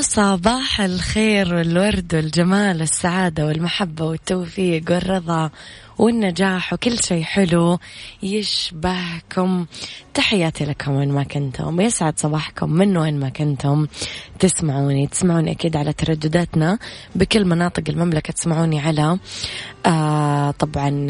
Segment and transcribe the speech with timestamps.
[0.00, 5.50] صباح الخير والورد والجمال والسعادة والمحبة والتوفيق والرضا
[5.98, 7.78] والنجاح وكل شيء حلو
[8.22, 9.66] يشبهكم.
[10.14, 11.80] تحياتي لكم وين ما كنتم.
[11.80, 13.86] يسعد صباحكم من وين ما كنتم.
[14.38, 16.78] تسمعوني تسمعوني أكيد على تردداتنا
[17.14, 18.32] بكل مناطق المملكة.
[18.32, 19.18] تسمعوني على
[19.86, 21.06] آه طبعا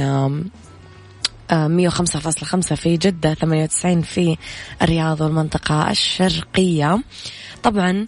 [1.51, 4.37] آه مية وخمسة فاصلة خمسة في جدة ثمانية وتسعين في
[4.83, 7.03] الرياض والمنطقة الشرقية.
[7.63, 8.07] طبعا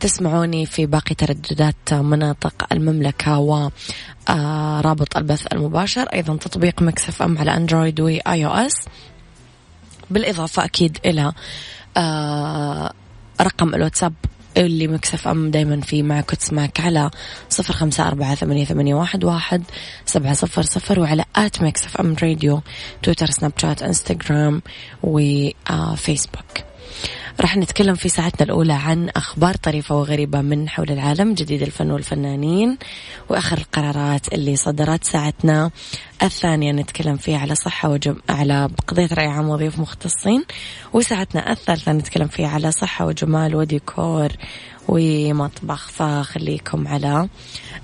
[0.00, 6.02] تسمعوني في باقي ترددات مناطق المملكة ورابط آه البث المباشر.
[6.02, 8.74] أيضا تطبيق Mix FM على Android و iOS.
[10.10, 11.32] بالإضافة أكيد إلى
[11.96, 12.92] آه
[13.40, 14.14] رقم الواتساب
[14.56, 17.10] اللي Mix FM دايما في معك وتسمعك على
[17.48, 19.62] صفر خمسة أربعة ثمانية, ثمانية واحد, واحد
[20.06, 22.60] سبعة صفر صفر وعلى at Mix FM Radio
[23.02, 24.62] تويتر سناب شات إنستغرام
[25.02, 26.44] وفيسبوك
[27.40, 32.78] راح نتكلم في ساعتنا الأولى عن أخبار طريفة وغريبة من حول العالم جديد الفن والفنانين
[33.28, 35.70] وآخر القرارات اللي صدرت ساعتنا.
[36.22, 38.16] الثانية نتكلم فيها على صحة وجم...
[38.28, 40.44] على قضية رأي عام وضيوف مختصين
[40.92, 44.28] وساعتنا الثالثة نتكلم فيها على صحة وجمال وديكور
[44.88, 47.28] ومطبخ فخليكم على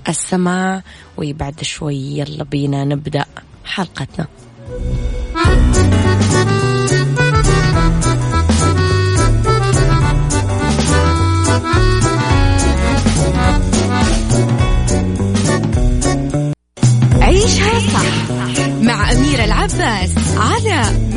[0.09, 0.83] السماع
[1.17, 3.25] وبعد شوي يلا بينا نبدأ
[3.65, 4.27] حلقتنا.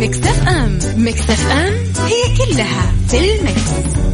[0.01, 1.75] مكتف أم مكتف أم
[2.07, 4.08] هي كلها في المكس.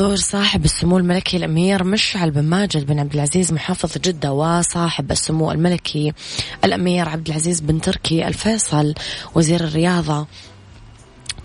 [0.00, 5.52] بحضور صاحب السمو الملكي الأمير مشعل بن ماجد بن عبد العزيز محافظ جدة وصاحب السمو
[5.52, 6.12] الملكي
[6.64, 8.94] الأمير عبد العزيز بن تركي الفيصل
[9.34, 10.26] وزير الرياضة.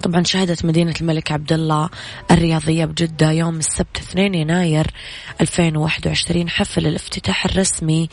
[0.03, 1.89] طبعا شهدت مدينة الملك عبد الله
[2.31, 4.87] الرياضية بجدة يوم السبت 2 يناير
[5.41, 8.09] 2021 حفل الافتتاح الرسمي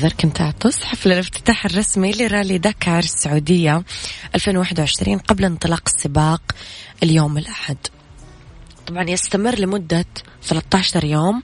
[0.00, 3.82] أعتذر كنت أعطس حفل الافتتاح الرسمي لرالي دكار السعودية
[4.34, 6.42] 2021 قبل انطلاق السباق
[7.02, 7.76] اليوم الأحد.
[8.86, 10.04] طبعا يستمر لمدة
[10.42, 11.42] 13 يوم.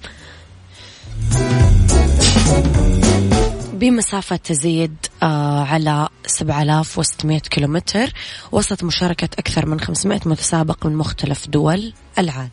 [3.72, 8.12] بمسافة تزيد آه على 7600 كيلومتر.
[8.52, 12.50] وسط مشاركة أكثر من 500 متسابق من مختلف دول العالم.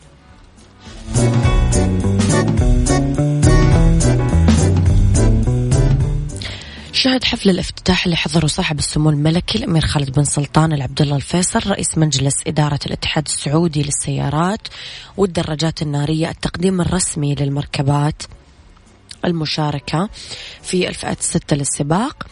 [7.04, 11.70] شهد حفل الافتتاح اللي حضره صاحب السمو الملكي الأمير خالد بن سلطان العبد الله الفيصل
[11.70, 14.68] رئيس مجلس إدارة الاتحاد السعودي للسيارات
[15.16, 18.22] والدراجات النارية التقديم الرسمي للمركبات
[19.24, 20.08] المشاركة
[20.62, 22.26] في الفئات الستة للسباق.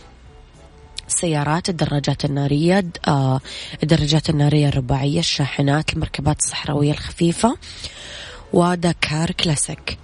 [1.08, 3.40] السيارات الدراجات النارية آه،
[3.82, 7.56] الدراجات النارية الرباعية الشاحنات المركبات الصحراوية الخفيفة
[8.52, 9.98] ودكار كلاسيك.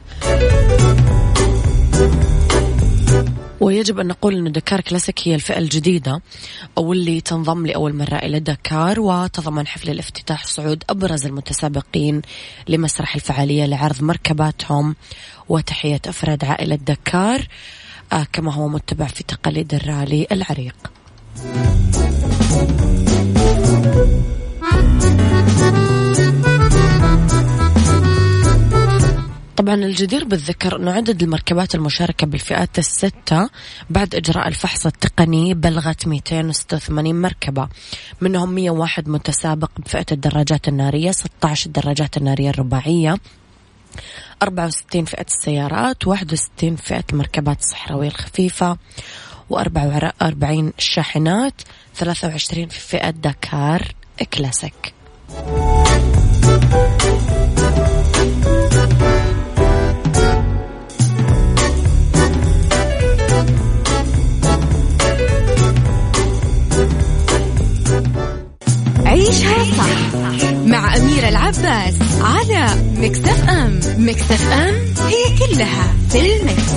[3.61, 6.21] ويجب أن نقول أن دكار كلاسيك هي الفئة الجديدة
[6.79, 12.23] أو اللي تنضم لأول مرة إلى دكار وتضمن حفل الافتتاح صعود أبرز المتسابقين
[12.69, 14.97] لمسرح الفعالية لعرض مركباتهم
[15.49, 17.47] وتحية أفراد عائلة دكار
[18.13, 20.75] آه كما هو متبع في تقاليد الرالي العريق.
[29.69, 33.51] طبعا الجدير بالذكر أنه عدد المركبات المشاركة بالفئات الستة
[33.91, 37.69] بعد إجراء الفحص التقني بلغت 286 مركبة.
[38.21, 43.17] منهم 101 متسابق بفئة الدراجات النارية 16 الدراجات النارية الرباعية
[44.43, 48.79] 64 فئة السيارات 61 فئة المركبات الصحراوية الخفيفة
[49.53, 51.63] و44 الشاحنات
[51.95, 53.83] 23 في فئة دكار
[54.33, 54.95] كلاسيك.
[69.29, 69.89] عيشها صح
[70.67, 72.67] مع أميرة العباس على
[72.97, 74.75] مكتف أم مكتف أم
[75.07, 76.73] هي كلها في المكس.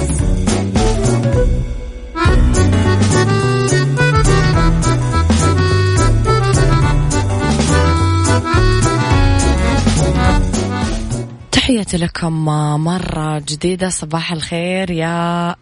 [11.51, 12.45] تحياتي لكم
[12.83, 15.55] مرة جديدة صباح الخير يا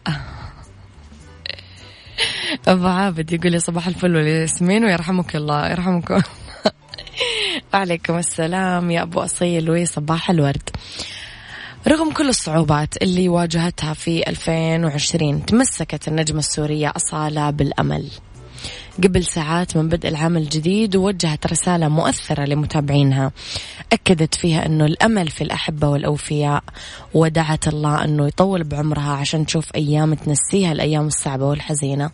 [2.68, 3.34] أبو عابد.
[3.34, 6.22] يقول لي صباح الفل والياسمين ويرحمك الله يرحمكم.
[7.74, 10.70] وعليكم السلام يا أبو أصيل وصباح الورد.
[11.88, 18.10] رغم كل الصعوبات اللي واجهتها في 2020 تمسكت النجمة السورية أصالة بالأمل.
[19.04, 23.32] قبل ساعات من بدء العام الجديد ووجهت رسالة مؤثرة لمتابعينها.
[23.94, 26.64] أكدت فيها أنه الأمل في الأحبة والأوفياء
[27.14, 32.10] ودعت الله أنه يطول بعمرها عشان تشوف أيام تنسيها الأيام الصعبة والحزينة.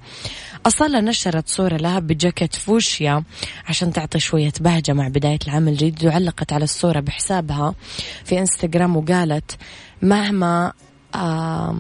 [0.66, 3.24] أصلا نشرت صورة لها بجاكيت فوشيا
[3.68, 7.76] عشان تعطي شوية بهجة مع بداية العام الجديد وعلقت على الصورة بحسابها
[8.26, 9.58] في إنستغرام وقالت
[10.02, 10.74] مهما
[11.16, 11.80] آه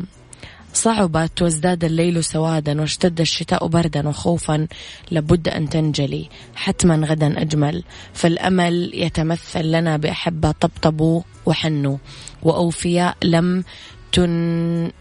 [0.73, 4.67] صعبت وازداد الليل سوادا واشتد الشتاء بردا وخوفا
[5.11, 7.83] لابد أن تنجلي حتما غدا أجمل
[8.13, 11.97] فالأمل يتمثل لنا بأحبة طبطبوا وحنوا
[12.43, 13.63] وأوفياء لم
[14.11, 14.91] تن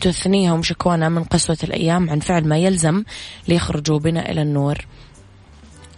[0.00, 3.04] تثنيهم شكوانا من قسوة الأيام عن فعل ما يلزم
[3.48, 4.86] ليخرجوا بنا إلى النور.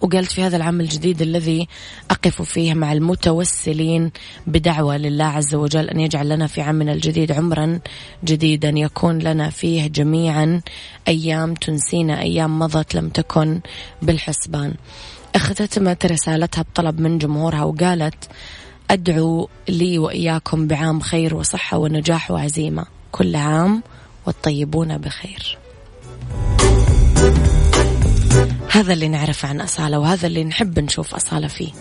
[0.01, 1.69] وقالت في هذا العام الجديد الذي
[2.11, 4.11] أقف فيه مع المتوسلين
[4.47, 7.81] بدعوة لله عز وجل أن يجعل لنا في عامنا الجديد عمرا
[8.25, 10.61] جديدا يكون لنا فيه جميعا
[11.09, 13.61] أيام تنسينا أيام مضت لم تكن
[14.03, 14.75] بالحسبان.
[15.35, 18.29] اختتمت رسالتها بطلب من جمهورها وقالت
[18.91, 23.00] أدعو لي وإياكم بعام خير وصحة ونجاح وعزيمة.
[23.13, 23.83] كل عام
[24.27, 25.59] والطيبون بخير.
[28.71, 31.73] هذا اللي نعرف عن أصالة وهذا اللي نحب نشوف أصالة فيه.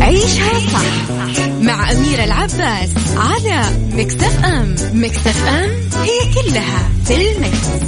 [0.00, 1.10] عيشها صح
[1.60, 3.62] مع أميرة العباس على
[3.92, 5.70] مكتف أم مكتف أم
[6.02, 7.86] هي كلها في المكس.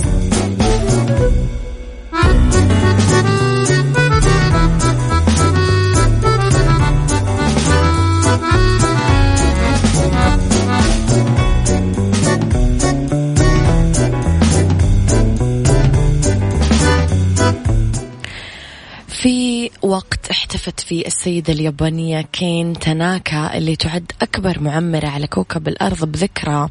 [19.99, 26.69] وقت احتفت فيه السيدة اليابانية كين تاناكا اللي تعد أكبر معمرة على كوكب الأرض بذكرى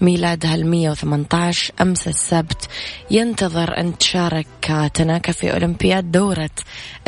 [0.00, 0.56] ميلادها
[0.90, 2.68] وثمانية عشر أمس السبت.
[3.10, 4.46] ينتظر أن تشارك
[4.94, 6.50] تاناكا في أولمبياد دورة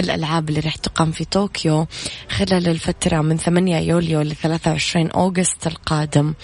[0.00, 1.86] الألعاب اللي راح تقام في طوكيو
[2.30, 6.34] خلال الفترة من 8 يوليو ل 23 أوغست القادم.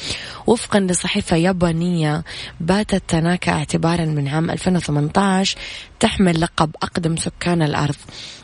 [0.46, 2.24] وفقا لصحيفة يابانية
[2.60, 5.58] باتت تاناكا اعتبارا من عام 2018
[6.00, 7.96] تحمل لقب أقدم سكان الأرض.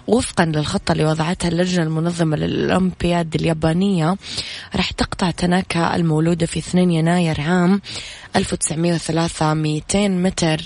[0.07, 4.17] وفقا للخطة اللي وضعتها اللجنة المنظمة للأولمبياد اليابانية
[4.77, 7.81] راح تقطع تناكا المولودة في 2 يناير عام
[8.37, 10.61] 1903 200 متر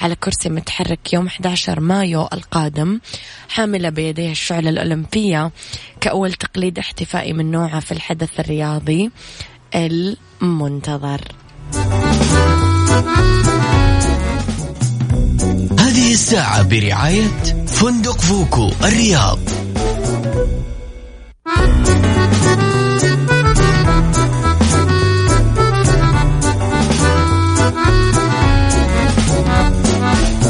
[0.00, 3.00] على كرسي متحرك يوم 11 مايو القادم
[3.48, 5.50] حاملة بيديها الشعلة الأولمبية
[6.00, 9.10] كأول تقليد احتفائي من نوعه في الحدث الرياضي
[9.74, 11.20] المنتظر.
[16.10, 19.38] هذه الساعة برعاية فندق فوكو الرياض.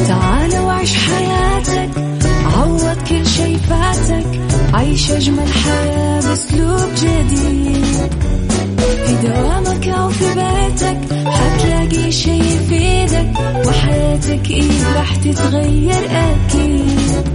[0.07, 1.89] تعال وعيش حياتك
[2.45, 4.41] عوض كل شي فاتك
[4.73, 8.13] عيش أجمل حياة بأسلوب جديد.
[9.05, 11.20] في دوامك أو في يهمك
[11.91, 13.33] حتلاقي شي يفيدك
[13.67, 17.27] وحياتك إيه راح تتغير أكيد.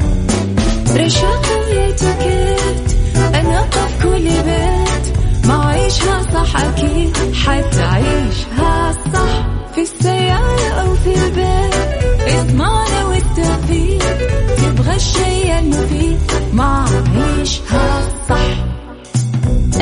[0.96, 2.96] رشاق ويتوكيت
[3.34, 7.15] أنا في كل بيت ما عيشها صح أكيد.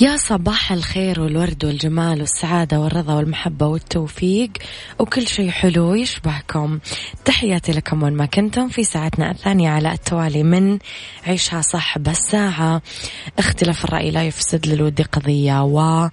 [0.00, 4.50] يا صباح الخير والورد والجمال والسعادة والرضا والمحبة والتوفيق
[4.98, 6.78] وكل شيء حلو يشبهكم.
[7.24, 10.78] تحياتي لكم وين ما كنتم في ساعتنا الثانية على التوالي من
[11.26, 12.82] عيشها صح بس ساعة
[13.38, 16.08] اختلاف الرأي لا يفسد للود قضية و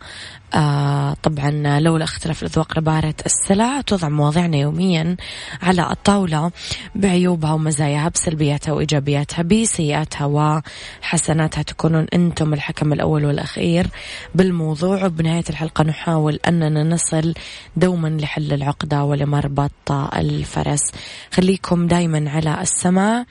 [0.55, 5.17] آه طبعا لولا اختلاف الأذواق لبارة السلع توضع مواضيعنا يوميا
[5.61, 6.51] على الطاولة
[6.95, 11.61] بعيوبها ومزاياها بسلبياتها وإيجابياتها بسيئاتها وحسناتها.
[11.63, 13.87] تكونون أنتم الحكم الأول والأخير
[14.35, 17.33] بالموضوع وبنهاية الحلقة نحاول أننا نصل
[17.75, 20.91] دوما لحل العقدة ولمربط الفرس.
[21.31, 23.25] خليكم دايما على السماع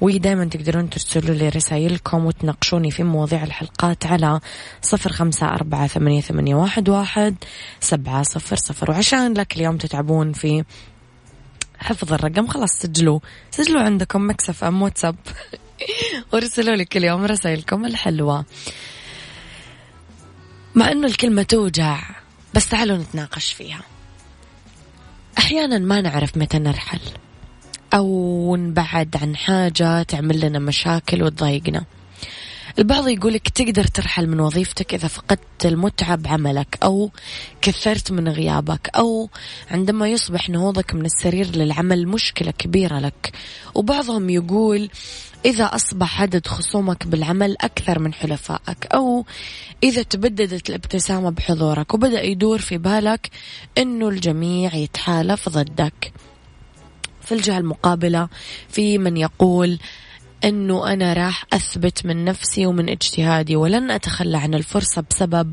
[0.00, 4.40] ودايما تقدرون ترسلوا لي رسائلكم وتناقشوني في مواضيع الحلقات على
[4.82, 7.36] صفر خمسة أربعة ثمانية, ثمانية واحد, واحد
[7.80, 10.64] سبعة صفر صفر وعشان لك اليوم تتعبون في
[11.78, 12.46] حفظ الرقم.
[12.46, 13.20] خلاص سجلوا.
[13.50, 15.16] سجلوا عندكم مكسف أم واتساب
[16.32, 18.44] وارسلوا لي كل يوم رسائلكم الحلوة.
[20.74, 22.00] مع أنه الكلمة توجع
[22.54, 23.80] بس تعالوا نتناقش فيها.
[25.38, 27.00] أحيانا ما نعرف متى نرحل
[27.94, 31.84] أو نبعد عن حاجة تعمل لنا مشاكل وتضايقنا.
[32.78, 37.10] البعض يقولك تقدر ترحل من وظيفتك إذا فقدت المتعة بعملك أو
[37.62, 39.30] كثرت من غيابك أو
[39.70, 43.32] عندما يصبح نهوضك من السرير للعمل مشكلة كبيرة لك.
[43.74, 44.90] وبعضهم يقول
[45.44, 49.24] إذا أصبح عدد خصومك بالعمل أكثر من حلفائك أو
[49.82, 53.30] إذا تبددت الابتسامة بحضورك وبدأ يدور في بالك
[53.78, 56.12] أنه الجميع يتحالف ضدك.
[57.22, 58.28] في الجهة المقابلة
[58.68, 59.78] في من يقول
[60.44, 65.52] أنه أنا راح أثبت من نفسي ومن اجتهادي ولن أتخلى عن الفرصة بسبب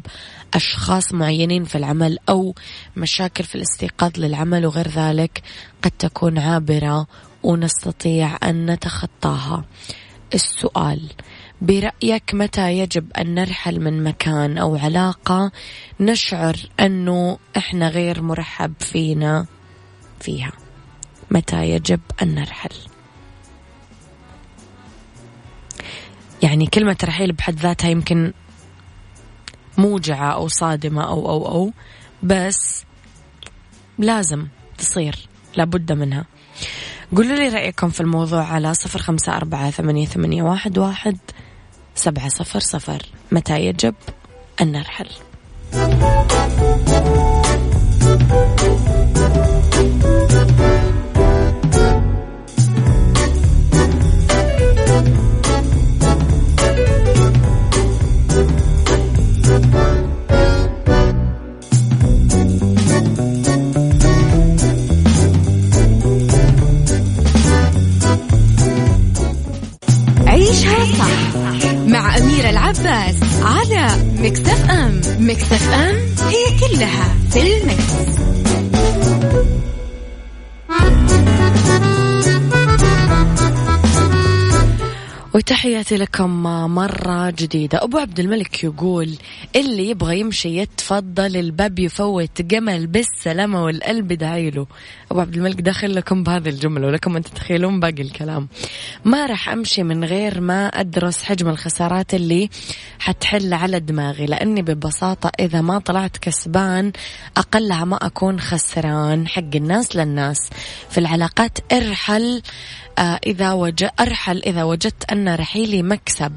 [0.53, 2.55] أشخاص معينين في العمل أو
[2.97, 5.41] مشاكل في الاستيقاظ للعمل وغير ذلك
[5.81, 7.07] قد تكون عابرة
[7.43, 9.65] ونستطيع أن نتخطاها.
[10.33, 11.09] السؤال
[11.61, 15.51] برأيك متى يجب أن نرحل من مكان أو علاقة
[15.99, 19.45] نشعر أنه إحنا غير مرحب فينا
[20.19, 20.51] فيها؟
[21.31, 22.92] متى يجب أن نرحل؟
[26.43, 28.33] يعني كلمة رحيل بحد ذاتها يمكن
[29.77, 31.71] موجعة أو صادمة أو أو أو
[32.23, 32.85] بس
[33.97, 34.47] لازم
[34.77, 36.25] تصير لابد منها.
[37.15, 41.17] قولوا لي رأيكم في الموضوع على صفر خمسة أربعة ثمانية, ثمانية واحد, واحد
[41.95, 43.01] سبعة صفر صفر.
[43.31, 43.95] متى يجب
[44.61, 45.09] أن نرحل؟
[85.93, 86.43] وتحياتي لكم
[86.75, 87.83] مرة جديدة.
[87.83, 89.17] أبو عبد الملك يقول
[89.55, 94.67] اللي يبغى يمشي يتفضل الباب يفوت جمل بالسلامة والقلب دعيله
[95.11, 98.47] أبو عبد الملك داخل لكم بهذه الجملة ولكم أن تتخيلون باقي الكلام.
[99.05, 102.49] ما راح أمشي من غير ما أدرس حجم الخسارات اللي
[102.99, 106.91] حتحل على دماغي لأني ببساطة إذا ما طلعت كسبان
[107.37, 109.27] أقلها ما أكون خسران.
[109.27, 110.49] حق الناس للناس.
[110.89, 112.41] في العلاقات ارحل
[112.99, 113.85] إذا وج...
[113.99, 116.35] أرحل إذا وجدت أن رحيلي مكسب.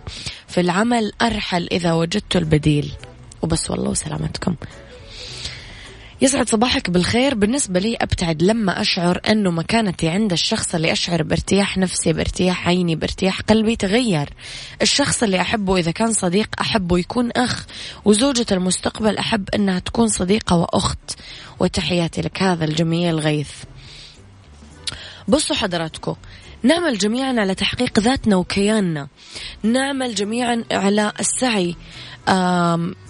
[0.49, 2.93] في العمل أرحل إذا وجدت البديل.
[3.43, 4.55] وبس والله وسلامتكم.
[6.23, 7.35] يسعد صباحك بالخير.
[7.35, 12.97] بالنسبة لي أبتعد لما أشعر أنه مكانتي عند الشخص اللي أشعر بارتياح نفسي بارتياح عيني
[12.97, 14.29] بارتياح قلبي تغير.
[14.83, 17.67] الشخص اللي أحبه إذا كان صديق أحبه يكون أخ.
[18.05, 21.19] وزوجة المستقبل أحب أنها تكون صديقة وأخت.
[21.61, 23.51] وتحياتي لك هذا الجميل غيث.
[25.29, 26.15] بصوا حضراتكم.
[26.63, 29.09] نعمل جميعا على تحقيق ذاتنا وكياننا.
[29.63, 31.77] نعمل جميعا على السعي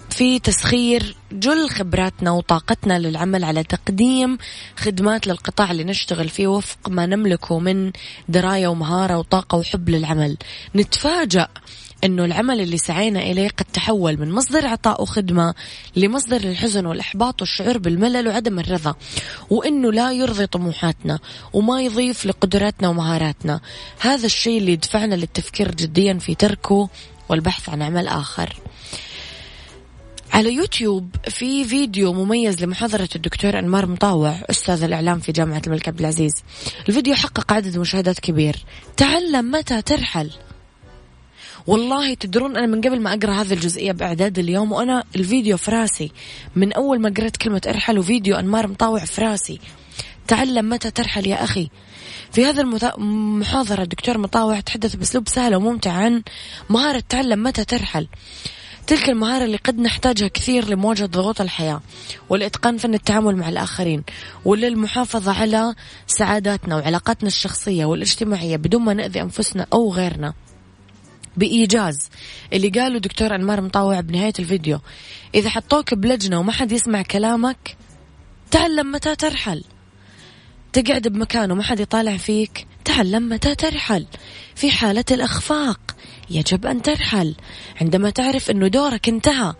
[0.09, 4.37] في تسخير جل خبراتنا وطاقتنا للعمل على تقديم
[4.75, 7.91] خدمات للقطاع اللي نشتغل فيه وفق ما نملكه من
[8.29, 10.37] دراية ومهارة وطاقة وحب للعمل.
[10.75, 11.47] نتفاجأ
[12.03, 15.53] أنه العمل اللي سعينا إليه قد تحول من مصدر عطاء وخدمة
[15.95, 18.95] لمصدر للحزن والإحباط والشعور بالملل وعدم الرضا
[19.49, 21.19] وأنه لا يرضي طموحاتنا
[21.53, 23.61] وما يضيف لقدراتنا ومهاراتنا.
[23.99, 26.89] هذا الشيء اللي يدفعنا للتفكير جديا في تركه
[27.29, 28.59] والبحث عن عمل آخر.
[30.33, 35.99] على يوتيوب في فيديو مميز لمحاضرة الدكتور أنمار مطاوع أستاذ الإعلام في جامعة الملك عبد
[35.99, 36.33] العزيز.
[36.89, 38.55] الفيديو حقق عدد مشاهدات كبير.
[38.97, 40.31] تعلم متى ترحل.
[41.67, 46.11] والله تدرون أنا من قبل ما أقرأ هذه الجزئية بإعداد اليوم وأنا الفيديو في راسي.
[46.55, 49.59] من أول ما قرأت كلمة ارحل وفيديو أنمار مطاوع في راسي.
[50.27, 51.69] تعلم متى ترحل يا أخي.
[52.31, 56.23] في هذا المحاضرة الدكتور مطاوع تحدث بأسلوب سهل وممتع عن
[56.69, 58.07] مهارة تعلم متى ترحل.
[58.87, 61.81] تلك المهارة اللي قد نحتاجها كثير لمواجهة ضغوط الحياة
[62.29, 64.03] والإتقان فن التعامل مع الآخرين
[64.45, 65.75] وللمحافظة على
[66.07, 70.33] سعاداتنا وعلاقاتنا الشخصية والاجتماعية بدون ما نأذي أنفسنا أو غيرنا.
[71.37, 72.09] بإيجاز.
[72.53, 74.79] اللي قاله دكتور أنمار مطاوع بنهاية الفيديو.
[75.35, 77.77] إذا حطوك بلجنة وما حد يسمع كلامك
[78.51, 79.63] تعلم متى ترحل.
[80.73, 84.05] تقعد بمكان وما حد يطالع فيك تعلم متى ترحل.
[84.55, 85.79] في حالة الإخفاق
[86.29, 87.35] يجب أن ترحل.
[87.81, 89.53] عندما تعرف أنه دورك انتهى.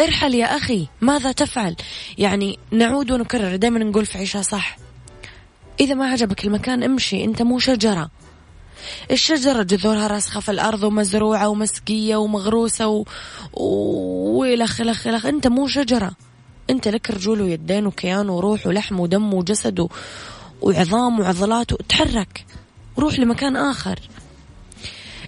[0.00, 1.76] ارحل يا أخي ماذا تفعل؟
[2.18, 4.76] يعني نعود ونكرر دائما نقول في عيشها صح.
[5.80, 7.24] إذا ما عجبك المكان امشي.
[7.24, 8.10] أنت مو شجرة.
[9.10, 13.04] الشجرة جذورها راسخة في الأرض ومزروعة ومسقية ومغروسة و...
[13.54, 16.10] وإلخ إلخ إلخ أنت مو شجرة.
[16.70, 19.88] أنت لك رجول ويدين وكيان وروح ولحم ودم وجسد و...
[20.62, 22.46] وعظام وعضلات وتحرك.
[22.98, 24.00] روح لمكان آخر.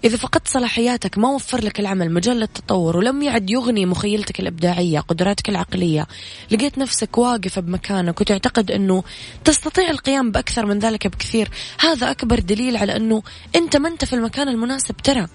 [0.04, 5.48] إذا فقدت صلاحياتك ما وفر لك العمل مجال للتطور ولم يعد يغني مخيلتك الإبداعية قدراتك
[5.48, 6.06] العقلية
[6.50, 9.04] لقيت نفسك واقفة بمكانك وتعتقد أنه
[9.44, 13.22] تستطيع القيام بأكثر من ذلك بكثير هذا أكبر دليل على أنه
[13.56, 15.26] أنت ما أنت في المكان المناسب ترى.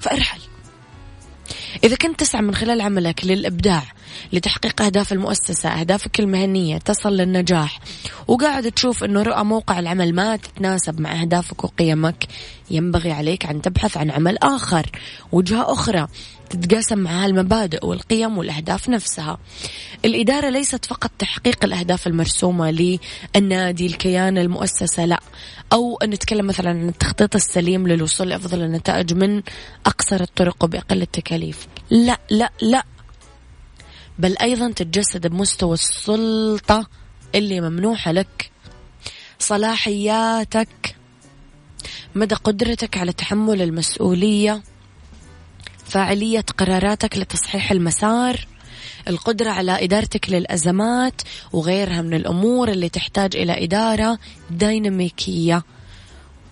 [0.00, 0.40] فأرحل.
[1.84, 3.82] إذا كنت تسعى من خلال عملك للإبداع
[4.32, 7.80] لتحقيق أهداف المؤسسة أهدافك المهنية تصل للنجاح
[8.28, 12.26] وقاعد تشوف أنه رؤى موقع العمل ما تتناسب مع أهدافك وقيمك
[12.70, 14.86] ينبغي عليك أن تبحث عن عمل آخر
[15.32, 16.08] وجهة أخرى
[16.50, 19.38] تتقاسم مع المبادئ والقيم والأهداف نفسها.
[20.04, 25.20] الإدارة ليست فقط تحقيق الأهداف المرسومة للنادي الكيان المؤسسة لا.
[25.72, 29.42] أو نتكلم مثلا عن التخطيط السليم للوصول لأفضل النتائج من
[29.86, 31.66] أقصر الطرق وبأقل التكاليف.
[31.90, 32.84] لا لا لا.
[34.18, 36.86] بل أيضا تتجسد بمستوى السلطة
[37.34, 38.50] اللي ممنوحة لك
[39.38, 40.97] صلاحياتك
[42.14, 44.62] مدى قدرتك على تحمل المسؤولية
[45.84, 48.46] فاعلية قراراتك لتصحيح المسار
[49.08, 51.22] القدرة على إدارتك للأزمات
[51.52, 54.18] وغيرها من الأمور اللي تحتاج إلى إدارة
[54.50, 55.62] ديناميكية.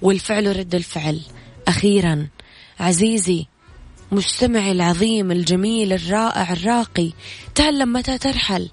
[0.02, 1.20] والفعل ورد الفعل.
[1.68, 2.28] أخيرا
[2.80, 3.46] عزيزي
[4.12, 7.12] مستمعي العظيم الجميل الرائع الراقي
[7.54, 8.68] تعلم متى ترحل.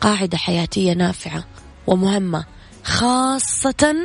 [0.00, 1.44] قاعدة حياتية نافعة
[1.86, 2.44] ومهمة
[2.84, 3.96] خاصة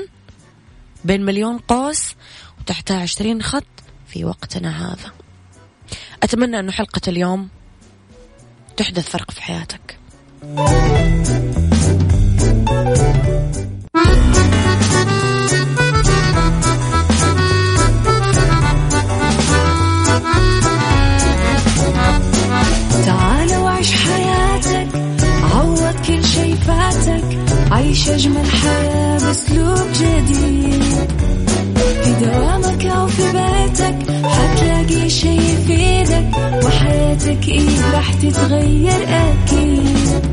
[1.08, 2.15] بين مليون قوس
[2.60, 3.63] وتحتها عشرين خط
[4.08, 5.12] في وقتنا هذا.
[6.24, 7.50] أتمنى أنه حلقة اليوم
[8.78, 10.00] تحدث فرق في حياتك.
[23.06, 24.88] تعال وعيش حياتك
[25.54, 27.39] عوض كل شي فاتك
[27.72, 30.57] عيش أجمل حياة بأسلوب جديد.
[35.08, 40.26] حتلاقي شي يفيدك وحياتك إيه راح تتغير أكيد.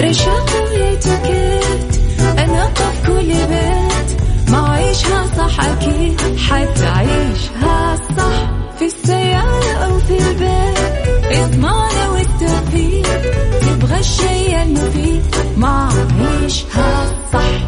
[0.00, 2.00] رشاق ويتوكيت
[2.38, 11.38] أنا قف كل بيت ما عيشها صح أكيد حتعيشها صح في السيارة أو في البيت.
[11.38, 13.22] إضمعنا والتوفيق
[13.60, 15.22] تبغى الشي المفيد
[15.56, 15.88] ما
[16.20, 17.67] عيشها صح.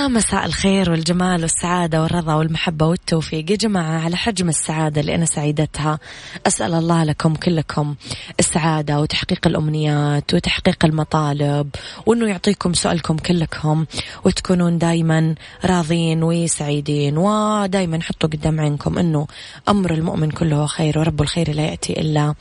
[0.00, 3.50] يا مساء الخير والجمال والسعادة والرضا والمحبة والتوفيق.
[3.50, 5.98] يا جماعة على حجم السعادة اللي أنا سعيدتها
[6.46, 7.94] أسأل الله لكم كلكم
[8.40, 11.70] السعادة وتحقيق الأمنيات وتحقيق المطالب
[12.06, 13.86] وأنه يعطيكم سؤالكم كلكم
[14.24, 15.34] وتكونون دايما
[15.64, 17.18] راضين وسعيدين.
[17.18, 19.26] ودايما حطوا قدام عينكم أنه
[19.68, 22.34] أمر المؤمن كله خير ورب الخير لا يأتي إلا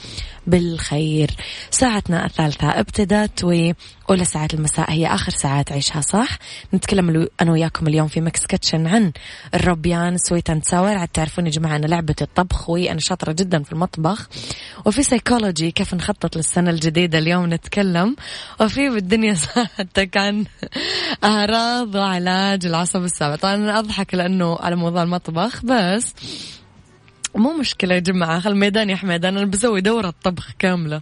[0.48, 1.32] بالخير.
[1.72, 3.44] ساعتنا الثالثة ابتدت
[4.10, 6.38] وأولى ساعات المساء هي آخر ساعات عيشها صح؟
[6.74, 9.12] نتكلم أنا وياكم اليوم في Mix Kitchen عن
[9.54, 13.72] الروبيان sweet and sour عاد تعرفون يا جماعة أنا لعبة الطبخ وأنا شاطرة جدا في
[13.72, 14.30] المطبخ.
[14.86, 18.16] وفي سيكولوجي كيف نخطط للسنة الجديدة اليوم نتكلم.
[18.62, 20.46] وفي بالدنيا صحتك عن
[21.24, 23.36] أعراض وعلاج العصب السابع.
[23.36, 26.14] طبعا أنا أضحك لأنه على موضوع المطبخ بس
[27.36, 31.02] مو مشكلة يا جماعة خل ميدان يا حميدان أنا بسوي دورة طبخ كاملة.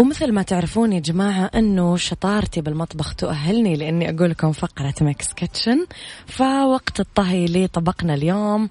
[0.00, 5.86] ومثل ما تعرفون يا جماعة أنه شطارتي بالمطبخ تؤهلني لأني أقول لكم فقرة Mix Kitchen.
[6.26, 8.68] فوقت الطهي لطبقنا اليوم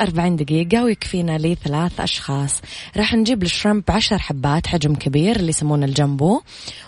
[0.00, 2.60] 40 دقيقة ويكفينا لي ثلاث أشخاص.
[2.96, 6.40] راح نجيب ال shrimp عشر حبات حجم كبير اللي يسمونه الجامبو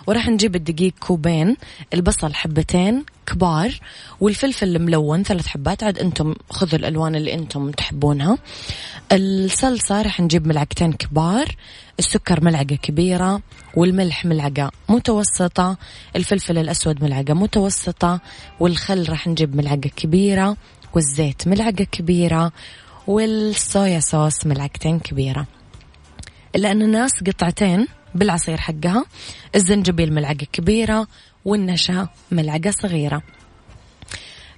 [0.07, 1.57] وراح نجيب الدقيق كوبين
[1.93, 3.79] البصل حبتين كبار
[4.21, 5.83] والفلفل الملون ثلاث حبات.
[5.83, 8.37] عاد أنتم خذوا الألوان اللي أنتم تحبونها.
[9.11, 11.55] الصلصة راح نجيب ملعقتين كبار
[11.99, 13.41] السكر ملعقة كبيرة
[13.75, 15.77] والملح ملعقة متوسطة
[16.15, 18.19] الفلفل الأسود ملعقة متوسطة
[18.59, 20.57] والخل راح نجيب ملعقة كبيرة
[20.93, 22.51] والزيت ملعقة كبيرة
[23.07, 25.47] والصويا صوص ملعقتين كبيرة.
[26.55, 29.05] الأناناس قطعتين بالعصير حقها
[29.55, 31.07] الزنجبيل ملعقة كبيرة
[31.45, 33.21] والنشا ملعقة صغيرة.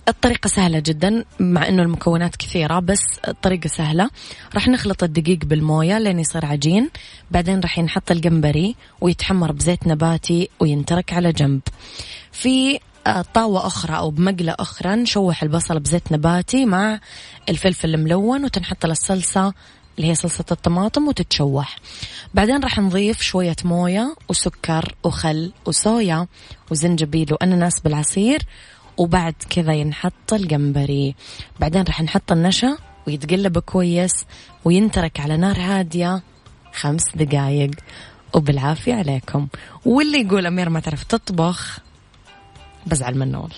[0.08, 4.10] الطريقة سهلة جدا مع إنه المكونات كثيرة بس الطريقة سهلة.
[4.54, 6.90] راح نخلط الدقيق بالموية لين يصير عجين.
[7.32, 11.62] بعدين راح ينحط الجمبري ويتحمر بزيت نباتي وينترك على جنب.
[12.32, 17.00] في آه، طاوة أخرى أو بمقلة أخرى نشوح البصل بزيت نباتي مع
[17.50, 19.54] الفلفل الملون وتنحط له الصلصة
[19.98, 21.76] اللي هي صلصة الطماطم وتتشوح.
[22.34, 26.28] بعدين راح نضيف شوية موية وسكر وخل وصويا
[26.72, 28.42] وزنجبيل وأناناس بالعصير
[28.98, 31.16] وبعد كذا ينحط الجمبري.
[31.60, 34.26] بعدين راح نحط النشا ويتقلب كويس
[34.66, 36.22] وينترك على نار هادية
[36.74, 37.72] خمس دقايق.
[38.34, 39.48] وبالعافية عليكم.
[39.86, 41.80] واللي يقول أمير ما تعرف تطبخ
[42.86, 43.58] بزعل منه والله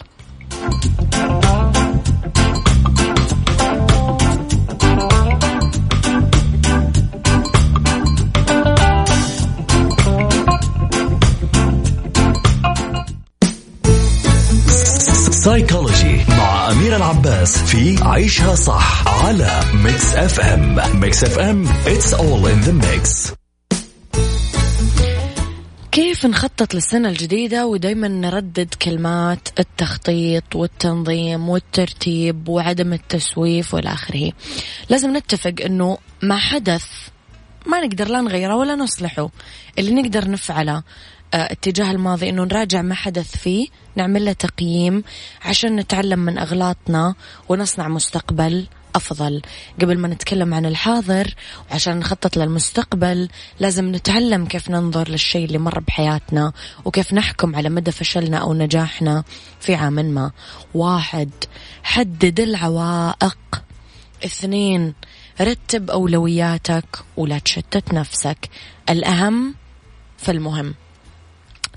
[15.49, 22.67] سايكولوجي مع أمير العباس في عيشها صح على Mix FM Mix FM it's all in
[22.67, 23.33] the mix.
[25.91, 34.31] كيف نخطط للسنة الجديدة؟ ودايما نردد كلمات التخطيط والتنظيم والترتيب وعدم التسويف والى آخره.
[34.89, 36.85] لازم نتفق إنه ما حدث
[37.65, 39.29] ما نقدر لا نغيره ولا نصلحه،
[39.79, 40.83] اللي نقدر نفعله
[41.33, 45.03] اتجاه الماضي إنه نراجع ما حدث فيه نعمل له تقييم
[45.45, 47.15] عشان نتعلم من أغلاطنا
[47.49, 49.41] ونصنع مستقبل أفضل.
[49.81, 51.35] قبل ما نتكلم عن الحاضر
[51.71, 56.53] وعشان نخطط للمستقبل لازم نتعلم كيف ننظر للشيء اللي مر بحياتنا
[56.85, 59.23] وكيف نحكم على مدى فشلنا أو نجاحنا
[59.59, 60.31] في عام ما.
[60.73, 61.29] واحد
[61.83, 63.37] حدد العوائق.
[64.25, 64.93] اثنين
[65.41, 68.49] رتب أولوياتك ولا تشتت نفسك.
[68.89, 69.55] الأهم
[70.17, 70.73] فالمهم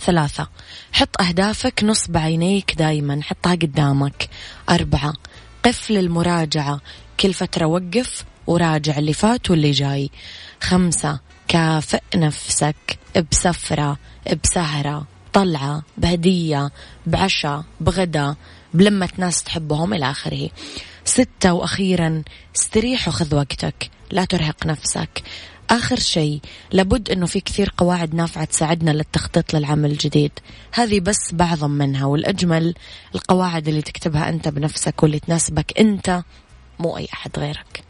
[0.06, 0.48] ثلاثة.
[0.92, 4.28] حط أهدافك نصب عينيك دايما حطها قدامك.
[4.70, 5.14] أربعة.
[5.64, 6.80] قف للمراجعة.
[7.20, 10.10] كل فترة وقف وراجع اللي فات واللي جاي.
[10.60, 11.20] خمسة.
[11.48, 12.98] كافئ نفسك
[13.30, 13.98] بسفرة
[14.44, 16.70] بسهرة طلعة بهدية
[17.06, 18.34] بعشاء بغدا
[18.74, 20.50] بلمة ناس تحبهم إلى آخره.
[21.04, 21.52] ستة.
[21.52, 22.22] وأخيرا
[22.56, 23.90] استريح وخذ وقتك.
[24.10, 25.22] لا ترهق نفسك.
[25.72, 26.40] آخر شيء
[26.72, 30.32] لابد أنه في كثير قواعد نافعة تساعدنا للتخطيط للعام الجديد.
[30.72, 32.74] هذه بس بعض منها والأجمل
[33.14, 36.22] القواعد اللي تكتبها أنت بنفسك واللي تناسبك أنت
[36.78, 37.84] مو أي أحد غيرك.